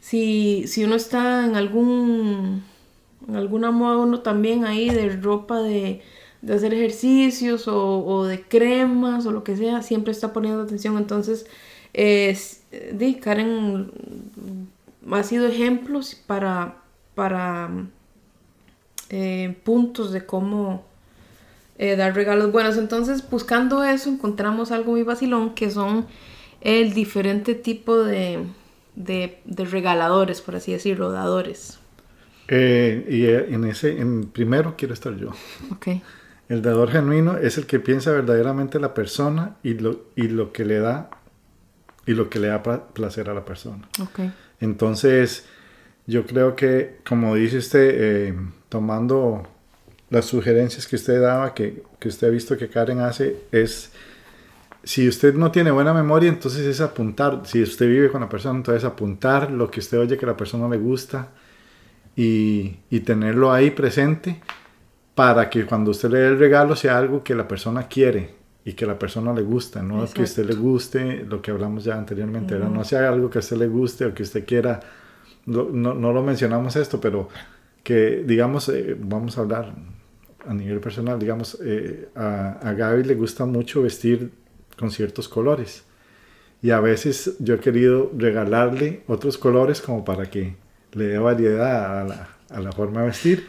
[0.00, 2.64] si, si uno está en algún
[3.28, 6.02] en alguna moda uno también ahí de ropa de,
[6.42, 10.98] de hacer ejercicios o, de cremas o lo que sea, siempre está poniendo atención.
[10.98, 11.46] Entonces,
[11.94, 12.36] eh,
[13.22, 13.90] Karen
[15.12, 16.76] ha sido ejemplos para,
[17.14, 17.70] para
[19.10, 20.84] eh, puntos de cómo
[21.78, 22.76] eh, dar regalos buenos.
[22.76, 26.06] Entonces, buscando eso, encontramos algo muy vacilón que son
[26.60, 28.46] el diferente tipo de,
[28.94, 31.78] de, de regaladores, por así decirlo, dadores.
[32.48, 35.30] Eh, y eh, en ese, en primero quiero estar yo.
[35.76, 36.02] Okay.
[36.48, 40.64] El dador genuino es el que piensa verdaderamente la persona y lo, y lo que
[40.64, 41.10] le da
[42.06, 43.88] y lo que le da placer a la persona.
[44.10, 44.30] Okay.
[44.64, 45.44] Entonces,
[46.06, 48.34] yo creo que, como dice usted, eh,
[48.68, 49.46] tomando
[50.10, 53.92] las sugerencias que usted daba, que, que usted ha visto que Karen hace, es
[54.82, 57.42] si usted no tiene buena memoria, entonces es apuntar.
[57.44, 60.36] Si usted vive con la persona, entonces apuntar lo que usted oye que a la
[60.36, 61.28] persona le gusta
[62.16, 64.40] y, y, tenerlo ahí presente
[65.14, 68.72] para que cuando usted le dé el regalo sea algo que la persona quiere y
[68.72, 71.84] que a la persona le gusta, no que a usted le guste, lo que hablamos
[71.84, 74.80] ya anteriormente, no sea algo que a usted le guste o que usted quiera,
[75.46, 77.28] no, no, lo mencionamos esto, pero
[77.82, 79.74] que digamos, eh, vamos a hablar
[80.46, 84.30] a nivel personal, digamos, eh, a, a Gaby le gusta mucho vestir
[84.78, 85.84] con ciertos colores.
[86.62, 90.56] Y a veces yo he querido regalarle otros colores como para que
[90.92, 93.46] le dé variedad a la, a la forma de vestir.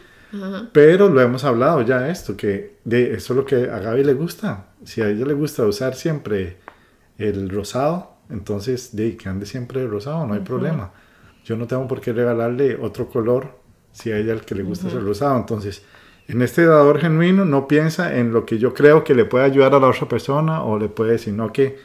[0.73, 4.13] Pero lo hemos hablado ya esto, que de, eso es lo que a Gaby le
[4.13, 4.65] gusta.
[4.85, 6.57] Si a ella le gusta usar siempre
[7.17, 10.91] el rosado, entonces de que ande siempre el rosado, no hay problema.
[11.43, 13.59] Yo no tengo por qué regalarle otro color
[13.91, 15.37] si a ella el que le gusta es el rosado.
[15.37, 15.83] Entonces,
[16.27, 19.75] en este dador genuino no piensa en lo que yo creo que le puede ayudar
[19.75, 21.77] a la otra persona o le puede, sino que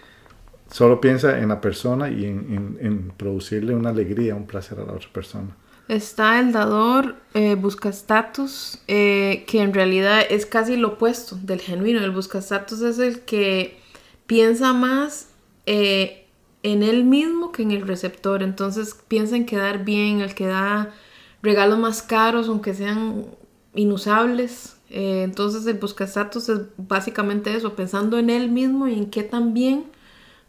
[0.71, 5.09] Solo piensa en la persona y en, producirle una alegría, un placer a la otra
[5.13, 5.57] persona.
[5.91, 11.61] Está el dador, eh, busca estatus, eh, que en realidad es casi lo opuesto del
[11.61, 11.99] genuino.
[11.99, 13.81] El busca estatus es el que
[14.27, 15.31] piensa más
[15.67, 16.29] eh,
[16.63, 18.45] en él mismo que en el receptor.
[18.45, 20.95] Entonces piensa en quedar bien, el que da
[21.43, 23.27] regalos más caros, aunque sean
[23.75, 24.77] inusables.
[24.91, 29.55] entonces el busca estatus es básicamente eso, pensando en él mismo y en qué tan
[29.55, 29.87] bien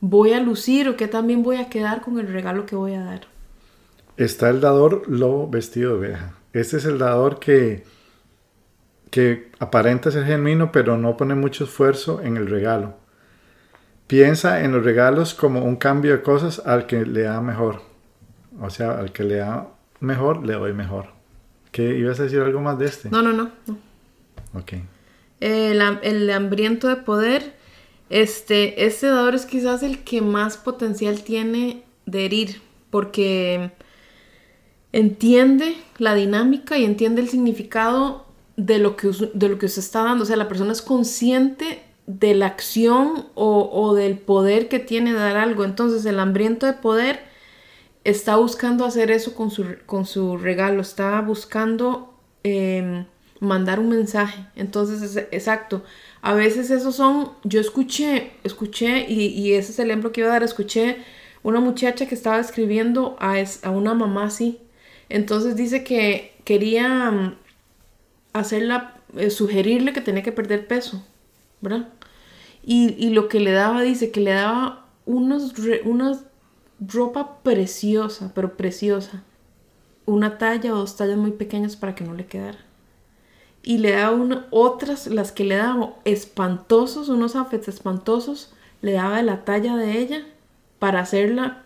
[0.02, 3.04] voy a lucir o qué también voy a quedar con el regalo que voy a
[3.04, 3.31] dar.
[4.18, 6.36] Está el dador lobo vestido de oveja.
[6.54, 7.84] Este es el dador que,
[9.10, 12.96] que aparenta ser genuino, pero no pone mucho esfuerzo en el regalo.
[14.08, 17.82] Piensa en los regalos como un cambio de cosas al que le da mejor.
[18.60, 19.70] O sea, al que le da
[20.02, 21.08] mejor, le doy mejor.
[21.72, 23.10] ¿Qué ibas a decir algo más de este?
[23.10, 23.52] No, no, no.
[24.54, 24.74] Ok.
[25.40, 27.54] El, el hambriento de poder
[28.12, 33.72] este, este dador es quizás el que más potencial tiene de herir, porque
[34.94, 38.26] entiende la dinámica y entiende el significado
[38.58, 40.24] de lo que, de lo que está dando.
[40.24, 45.38] O sea, la persona es consciente de la acción o, del poder que tiene dar
[45.38, 45.64] algo.
[45.64, 47.22] Entonces, el hambriento de poder
[48.04, 53.06] está buscando hacer eso con su, con su regalo, está buscando em,
[53.40, 54.46] mandar un mensaje.
[54.56, 55.84] Entonces, exacto.
[56.22, 60.34] A veces esos son, yo escuché, escuché, y, ese es el ejemplo que iba a
[60.34, 60.98] dar, escuché
[61.44, 64.60] una muchacha que estaba escribiendo a, a una mamá así.
[65.12, 67.36] Entonces dice que quería mm,
[68.34, 71.04] hacerla, eh, sugerirle que tenía que perder peso,
[71.62, 71.90] ¿verdad?
[72.64, 76.20] Y, lo que le daba, dice que le daba unos, una
[76.80, 79.24] ropa preciosa, pero preciosa.
[80.06, 82.60] Una talla o dos tallas muy pequeñas para que no le quedara
[83.64, 89.46] y le daba otras, las que le daba espantosos, unos outfits espantosos, le daba la
[89.46, 90.26] talla de ella
[90.80, 91.64] para hacerla,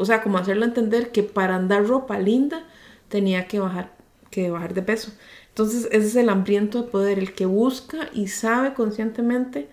[0.00, 2.64] o sea, como hacerla entender que para andar ropa linda
[3.08, 3.92] tenía que bajar,
[4.30, 5.12] que bajar de peso.
[5.48, 9.68] Entonces ese es el hambriento de poder, el que busca y sabe conscientemente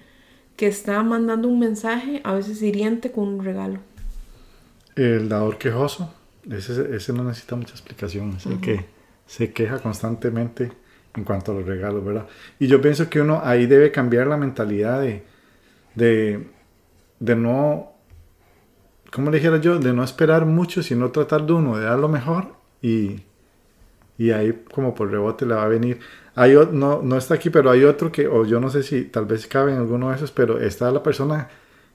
[0.55, 3.79] que está mandando un mensaje, a veces hiriente, con un regalo.
[4.95, 6.11] El dador quejoso
[6.51, 8.85] ese, ese no necesita mucha explicación, es el que
[9.25, 10.71] se queja constantemente
[11.15, 12.27] en cuanto a los regalos, ¿verdad?
[12.59, 15.23] Y yo pienso que uno ahí debe cambiar la mentalidad de,
[15.95, 16.47] de,
[17.19, 17.93] de no,
[19.17, 19.79] ¿cómo le dijera yo?
[19.79, 22.53] De no esperar mucho, sino tratar de uno, de dar lo mejor
[22.83, 23.21] y,
[24.15, 25.99] y ahí como por rebote le va a venir.
[26.35, 29.25] Hay, no, no está aquí, pero hay otro que, o yo no sé si tal
[29.25, 31.49] vez cabe en alguno de esos, pero está la persona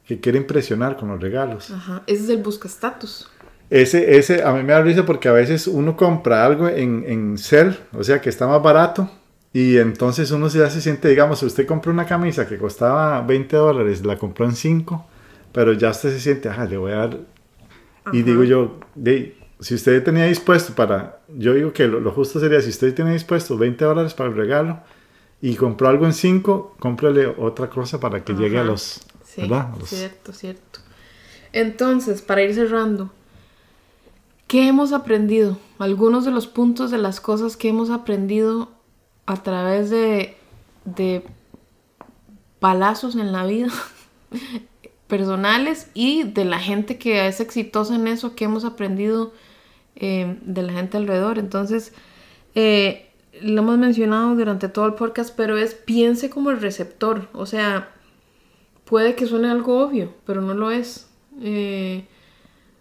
[0.05, 1.71] que quiere impresionar con los regalos.
[1.71, 3.31] Ajá, ese es el busca estatus.
[3.71, 7.39] Ese, ese, a mí me da risa porque a veces uno compra algo en, en
[7.39, 9.09] Cell, o sea que está más barato,
[9.53, 14.05] y entonces uno ya se siente, digamos, usted compró una camisa que costaba 20 dólares,
[14.05, 15.07] la compró en 5,
[15.53, 17.19] pero ya usted se siente, ajá, le voy a dar.
[18.13, 22.61] Y digo yo, de, si usted tenía dispuesto para, yo digo que lo, justo sería,
[22.61, 24.81] si usted tiene dispuesto 20 dólares para el regalo
[25.41, 29.01] y compró algo en 5, cómprele otra cosa para que llegue a los...
[29.25, 29.49] Sí,
[29.85, 30.81] cierto, cierto.
[31.53, 33.11] Entonces, para ir cerrando,
[34.47, 35.59] ¿qué hemos aprendido?
[35.79, 38.71] Algunos de los puntos de las cosas que hemos aprendido
[39.27, 40.37] a través de,
[40.85, 41.25] de
[42.59, 43.69] palazos en la vida
[45.13, 49.35] personales y de la gente que es exitosa en eso, que hemos aprendido
[49.95, 51.39] eh, de la gente alrededor.
[51.39, 51.93] Entonces,
[52.55, 53.11] eh,
[53.43, 57.29] lo hemos mencionado durante todo el podcast, pero es piense como el receptor.
[57.35, 57.93] O sea,
[58.87, 61.11] puede que suene algo obvio, pero no lo es.
[61.43, 62.07] Eh,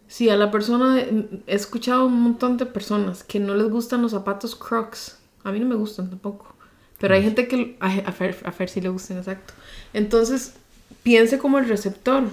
[0.07, 4.11] si a la persona, he escuchado un montón de personas que no les gustan los
[4.11, 5.19] zapatos Crocs.
[5.43, 6.55] A mí no me gustan tampoco.
[6.97, 9.53] Pero hay gente que a, a, Fer, a Fer sí le gustan, exacto.
[9.91, 10.60] Entonces,
[11.03, 12.23] piense como el receptor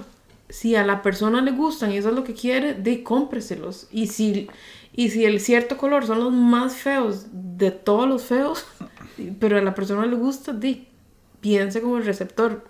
[0.49, 3.87] si a la persona le gustan y eso es lo que quiere, de cómpreselos.
[3.91, 4.47] Y si,
[4.93, 8.65] y si el cierto color son los más feos de todos los feos,
[9.39, 10.87] pero a la persona le gusta, di,
[11.39, 12.65] piense como el receptor.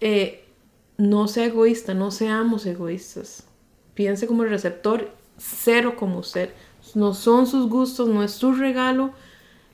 [0.00, 0.44] Eh,
[0.96, 3.46] no sea egoísta, no seamos egoístas.
[3.94, 6.50] Piense como el receptor, cero como usted.
[6.94, 9.12] No son sus gustos, no es su regalo,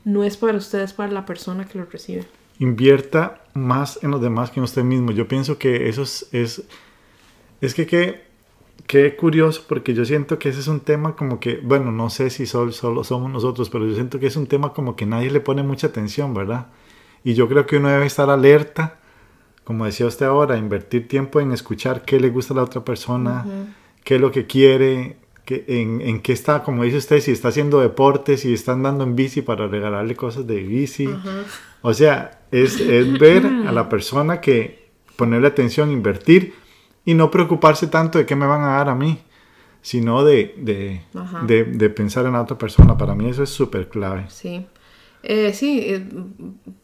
[0.04, 2.26] no es para ustedes, para la persona que lo recibe.
[2.58, 5.12] Invierta más en los demás que en usted mismo.
[5.12, 6.64] Yo pienso que eso es
[7.60, 7.86] es que
[8.86, 12.30] qué, curioso, porque yo siento que ese es un tema como que, bueno, no sé
[12.30, 15.30] si solo, solo somos nosotros, pero yo siento que es un tema como que nadie
[15.30, 16.68] le pone mucha atención, ¿verdad?
[17.22, 18.98] Y yo creo que uno debe estar alerta,
[19.64, 23.44] como decía usted ahora, invertir tiempo en escuchar qué le gusta a la otra persona,
[24.02, 27.48] qué es lo que quiere, que, en, en, qué está, como dice usted, si está
[27.48, 31.08] haciendo deporte, si está andando en bici para regalarle cosas de bici.
[31.82, 36.54] O sea, es, es ver a la persona que ponerle atención, invertir
[37.04, 39.18] y no preocuparse tanto de qué me van a dar a mí,
[39.82, 41.02] sino de, de,
[41.64, 42.96] de, pensar en la otra persona.
[42.96, 44.26] Para mí eso es súper clave.
[44.28, 44.66] Sí,
[45.22, 46.06] eh, sí, eh,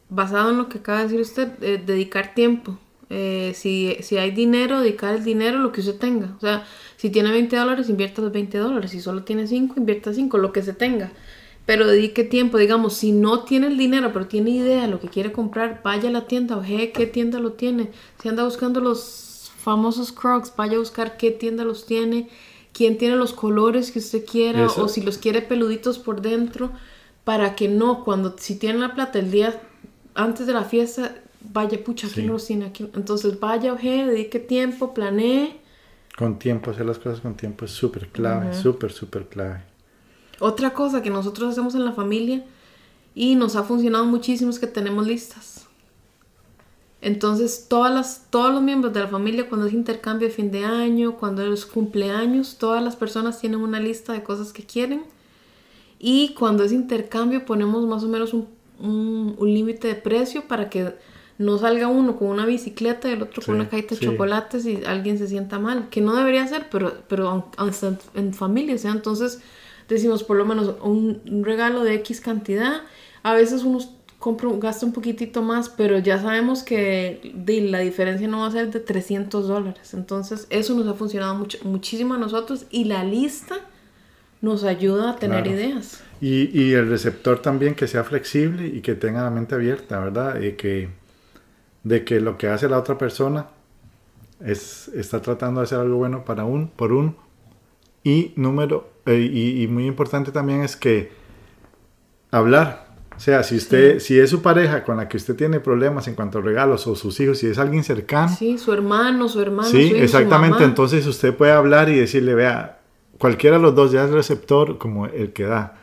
[0.08, 2.78] basado en lo que acaba de decir usted, eh, dedicar tiempo.
[3.08, 6.34] si, si hay dinero, dedicar el dinero lo que usted tenga.
[6.36, 6.64] O sea,
[6.96, 8.90] si tiene 20 dólares, invierta los 20 dólares.
[8.90, 11.12] Si solo tiene 5, invierta 5, lo que se tenga.
[11.66, 15.08] Pero dedique tiempo, digamos, si no tiene el dinero, pero tiene idea de lo que
[15.08, 17.90] quiere comprar, vaya a la tienda, oje qué tienda lo tiene.
[18.22, 22.28] Si anda buscando los famosos Crocs, vaya a buscar qué tienda los tiene,
[22.72, 26.70] quién tiene los colores que usted quiera o si los quiere peluditos por dentro,
[27.24, 29.60] para que no, cuando si tiene la plata el día
[30.14, 31.16] antes de la fiesta,
[31.52, 32.88] vaya, pucha, aquí no los tiene aquí.
[32.94, 35.56] Entonces vaya, oje, dedique tiempo, planee.
[36.16, 39.62] Con tiempo, hacer las cosas con tiempo es súper clave, súper, súper clave.
[40.38, 42.44] Otra cosa que nosotros hacemos en la familia
[43.14, 45.66] y nos ha funcionado muchísimo es que tenemos listas.
[47.00, 50.64] Entonces, todas las, todos los miembros de la familia, cuando es intercambio de fin de
[50.64, 55.04] año, cuando es cumpleaños, todas las personas tienen una lista de cosas que quieren.
[55.98, 58.48] Y cuando es intercambio, ponemos más o menos un,
[58.80, 60.94] un, límite de precio para que
[61.38, 64.84] no salga uno con una bicicleta y el otro con una cajita de chocolates y
[64.84, 65.88] alguien se sienta mal.
[65.90, 67.50] Que no debería ser, pero, pero
[68.14, 68.88] en familia, ¿sí?
[68.88, 69.40] Entonces,
[69.88, 72.82] decimos por lo menos un, un regalo de X cantidad.
[73.22, 78.40] A veces unos compro, gasto un poquitito más, pero ya sabemos que la diferencia no
[78.40, 79.94] va a ser de 300 dólares.
[79.94, 83.56] Entonces, eso nos ha funcionado mucho, muchísimo a nosotros y la lista
[84.40, 86.02] nos ayuda a tener ideas.
[86.20, 90.40] Y, y, el receptor también que sea flexible y que tenga la mente abierta, ¿verdad?
[90.40, 90.88] Y que,
[91.84, 93.46] de que lo que hace la otra persona
[94.44, 97.16] es, está tratando de hacer algo bueno para un, por un.
[98.06, 101.10] Y número, eh, y, y muy importante también es que
[102.30, 102.86] hablar,
[103.16, 106.14] o sea, si usted, si es su pareja con la que usted tiene problemas en
[106.14, 108.28] cuanto a regalos o sus hijos, si es alguien cercano.
[108.28, 109.68] Sí, su hermano, su hermano.
[109.68, 110.62] Sí, exactamente.
[110.62, 112.78] Entonces usted puede hablar y decirle, vea,
[113.18, 115.76] cualquiera de los dos ya es receptor como el que da.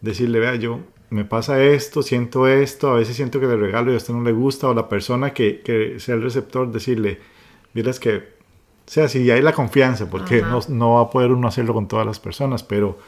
[0.00, 3.94] Decirle, vea, yo me pasa esto, siento esto, a veces siento que le regalo y
[3.94, 7.20] a usted no le gusta, o la persona que, que sea el receptor, decirle,
[7.72, 8.37] miras que
[8.88, 11.88] O sea, si hay la confianza, porque no, no, va a poder uno hacerlo con
[11.88, 12.98] todas las personas, pero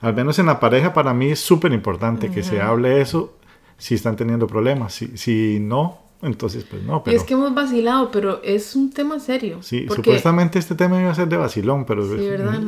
[0.00, 3.36] al menos en la pareja para mí es súper importante que se hable eso
[3.76, 4.94] si están teniendo problemas.
[4.94, 7.02] Si, si no, entonces pues no.
[7.02, 7.16] Pero...
[7.16, 9.58] es que hemos vacilado, pero es un tema serio.
[9.60, 12.06] Sí, supuestamente este tema iba a ser de vacilón, pero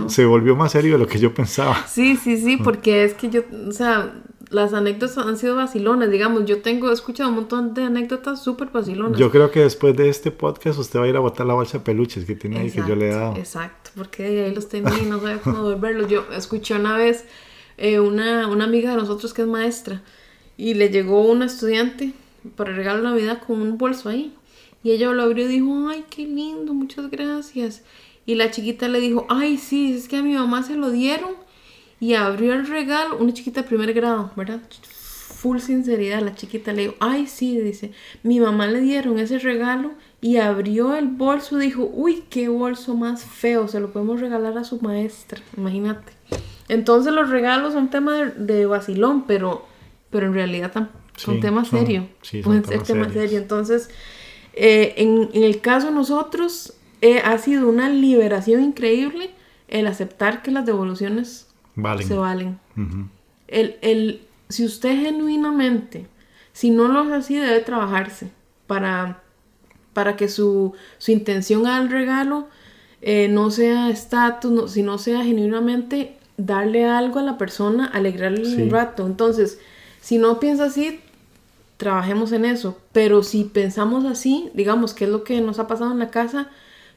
[0.09, 1.87] se volvió más serio de lo que yo pensaba.
[1.87, 4.13] Sí, sí, sí, porque es que yo, o sea,
[4.57, 8.71] las anécdotas han sido vacilones, digamos, yo tengo, he escuchado un montón de anécdotas súper
[8.71, 9.19] vacilones.
[9.19, 11.77] Yo creo que después de este podcast usted va a ir a botar la bolsa
[11.77, 13.37] de peluches que tiene ahí que yo le he dado.
[13.37, 16.11] Exacto, porque ahí los tenía y no sabía cómo devolverlos.
[16.11, 17.27] Yo escuché una vez
[17.77, 20.01] eh, una, una amiga de nosotros que es maestra
[20.57, 22.15] y le llegó una estudiante
[22.57, 24.35] para regalo de Navidad con un bolso ahí.
[24.83, 27.83] Y ella lo abrió y dijo, ay, qué lindo, muchas gracias.
[28.25, 31.46] Y la chiquita le dijo, ay, sí, es que a mi mamá se lo dieron
[32.01, 34.61] y abrió el regalo, una chiquita de primer grado, ¿verdad?
[34.83, 37.93] Full sinceridad, la chiquita le dijo, ay, sí, dice,
[38.23, 42.95] mi mamá le dieron ese regalo y abrió el bolso y dijo, uy, qué bolso
[42.95, 46.13] más feo, se lo podemos regalar a su maestra, imagínate.
[46.69, 49.67] Entonces los regalos son tema de, vacilón, pero,
[50.11, 52.07] pero en realidad son temas serios.
[52.23, 53.41] Sí, pueden ser temas serios.
[53.41, 53.89] Entonces,
[54.53, 59.31] eh, en, el caso de nosotros, eh, ha sido una liberación increíble
[59.69, 61.46] el aceptar que las devoluciones
[62.07, 62.59] se valen.
[63.49, 66.07] el, el, si usted genuinamente,
[66.53, 68.31] si no lo hace así, debe trabajarse
[68.67, 69.23] para,
[69.93, 72.49] para que su, su intención al regalo
[73.03, 78.71] eh, no sea estatus, no, sino sea genuinamente darle algo a la persona, alegrarle un
[78.71, 79.07] rato.
[79.07, 79.61] Entonces,
[80.01, 81.01] si no piensa así,
[81.77, 82.79] trabajemos en eso.
[82.93, 86.51] Pero si pensamos así, digamos, que es lo que nos ha pasado en la casa,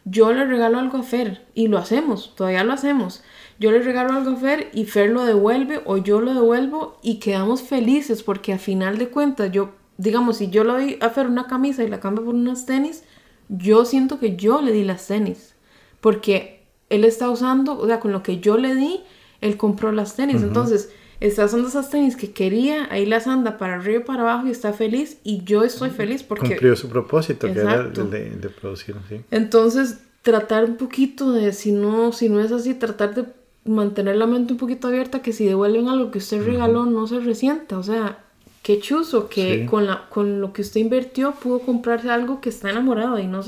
[0.05, 3.21] yo le regalo algo a Fer y lo hacemos, todavía lo hacemos
[3.59, 7.19] yo le regalo algo a Fer y Fer lo devuelve o yo lo devuelvo y
[7.19, 11.27] quedamos felices porque a final de cuentas yo, digamos, si yo le doy a Fer
[11.27, 13.03] una camisa y la cambio por unas tenis,
[13.49, 15.55] yo siento que yo le di las tenis
[15.99, 19.01] porque él está usando, o sea, con lo que yo le di,
[19.41, 20.41] él compró las tenis.
[20.41, 24.47] Entonces, está usando esas tenis que quería, ahí las anda para arriba y para abajo
[24.47, 26.47] y está feliz y yo estoy feliz porque...
[26.47, 29.21] Cumplió su propósito, que era el de, de producir, ¿sí?
[29.31, 33.25] Entonces, tratar un poquito de, si no, si no es así, tratar de
[33.65, 37.19] mantener la mente un poquito abierta que si devuelven algo que usted regaló no se
[37.19, 38.23] resienta, o sea,
[38.63, 42.69] qué chuzo que con, la, con lo que usted invirtió pudo comprarse algo que está
[42.69, 43.41] enamorado y no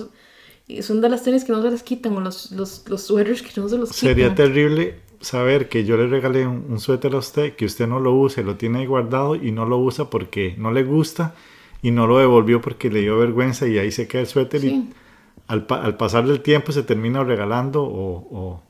[0.67, 3.41] y son de las tenis que no se las quitan o los, los, los suéteres
[3.41, 4.09] que no se los quitan.
[4.09, 8.13] Sería terrible saber que yo le regalé un, suéter a usted, que usted no lo
[8.13, 11.35] use, lo tiene ahí guardado y no lo usa porque no le gusta
[11.81, 14.89] y no lo devolvió porque le dio vergüenza y ahí se queda el suéter y
[15.47, 18.63] al, al pasar del tiempo se termina regalando o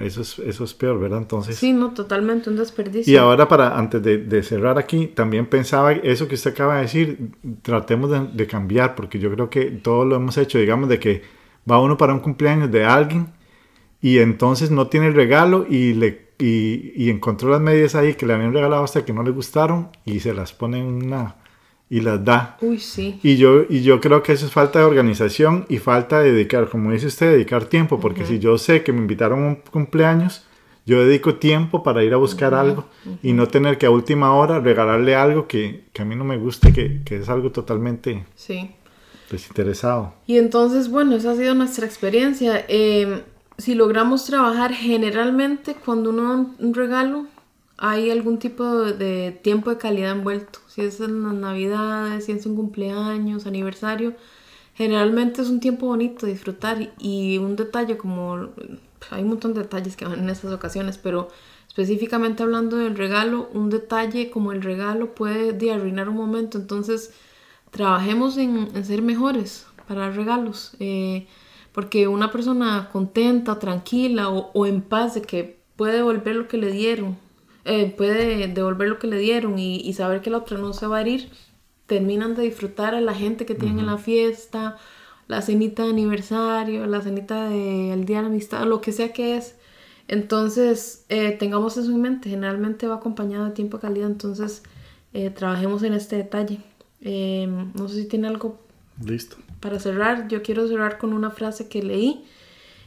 [0.00, 1.18] eso es, eso es peor, ¿verdad?
[1.18, 1.56] Entonces...
[1.56, 3.12] Sí, no, totalmente un desperdicio.
[3.12, 7.30] Y ahora para, antes de, cerrar aquí, también pensaba eso que usted acaba de decir,
[7.60, 11.22] tratemos de, cambiar, porque yo creo que todo lo hemos hecho, digamos, de que
[11.70, 13.28] va uno para un cumpleaños de alguien
[14.00, 18.24] y entonces no tiene el regalo y, le, y, y encontró las medias ahí que
[18.24, 21.36] le habían regalado hasta que no le gustaron y se las pone en una
[21.88, 22.56] y las da.
[22.60, 23.20] Uy, sí.
[23.22, 26.68] Y yo, y yo creo que eso es falta de organización y falta de dedicar,
[26.68, 30.44] como dice usted, dedicar tiempo, porque si yo sé que me invitaron a un cumpleaños,
[30.84, 32.84] yo dedico tiempo para ir a buscar algo
[33.22, 36.36] y no tener que a última hora regalarle algo que, que a mí no me
[36.36, 38.70] guste, que, que es algo totalmente sí.
[39.30, 40.14] desinteresado.
[40.28, 42.64] Y entonces, bueno, esa ha sido nuestra experiencia.
[42.68, 43.22] Em,
[43.58, 47.26] si logramos trabajar generalmente cuando uno da un regalo,
[47.78, 50.60] hay algún tipo de tiempo de calidad envuelto.
[50.66, 54.14] Si es en las navidades, si es un cumpleaños, aniversario,
[54.74, 58.50] generalmente es un tiempo bonito de disfrutar y un detalle como,
[59.10, 61.28] hay un montón de detalles que van en estas ocasiones, pero
[61.68, 67.12] específicamente hablando del regalo, un detalle como el regalo puede arruinar un momento, entonces
[67.70, 71.26] trabajemos en, ser mejores para regalos, eh,
[71.72, 76.56] porque una persona contenta, tranquila o, o en paz de que puede devolver lo que
[76.56, 77.25] le dieron
[77.68, 80.98] eh, puede devolver lo que le dieron y, saber que la otra no se va
[80.98, 81.28] a herir,
[81.86, 84.76] terminan de disfrutar a la gente que tienen en la fiesta,
[85.26, 89.36] la cenita de aniversario, la cenita del día de la amistad, lo que sea que
[89.36, 89.56] es.
[90.06, 94.62] Entonces, eh, tengamos eso en mente, generalmente va acompañado de tiempo de calidad, entonces
[95.12, 96.60] eh, trabajemos en este detalle.
[97.00, 98.60] Em, no sé si tiene algo
[99.04, 99.38] Listo.
[99.58, 100.28] para cerrar.
[100.28, 102.24] Yo quiero cerrar con una frase que leí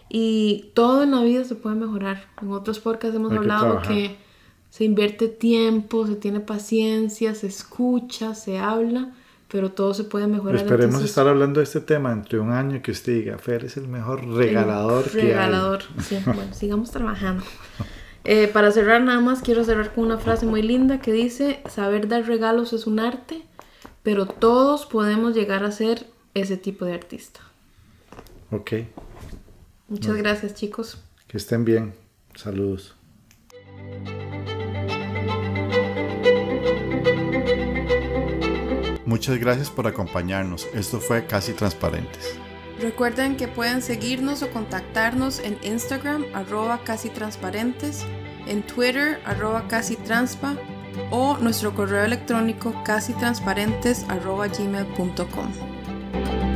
[0.07, 2.29] y todo en la vida se puede mejorar.
[2.41, 4.28] En otros podcasts hemos hablado que
[4.69, 9.11] se invierte tiempo, se tiene paciencia, se escucha, se habla,
[9.49, 10.57] pero todo se puede mejorar.
[10.57, 13.87] Esperemos estar hablando de este tema entre un año que usted diga, Fer es el
[13.87, 17.43] mejor regalador que regalador, sí, bueno, sigamos trabajando.
[18.25, 22.07] Eh, para cerrar nada más quiero cerrar con una frase muy linda que dice, saber
[22.07, 23.41] dar regalos es un arte,
[24.03, 27.39] pero todos podemos llegar a ser ese tipo de artista.
[28.51, 28.71] Ok.
[29.87, 31.01] Muchas gracias, chicos.
[31.27, 31.93] Que estén bien.
[32.35, 32.95] Saludos.
[39.09, 40.67] Muchas gracias por acompañarnos.
[40.71, 42.35] Esto fue Casi Transparentes.
[42.79, 48.05] Recuerden que pueden seguirnos o contactarnos en Instagram arroba casi transparentes,
[48.45, 50.55] en Twitter arroba casi transpa
[51.09, 56.48] o nuestro correo electrónico casi transparentes arroba gmail.com.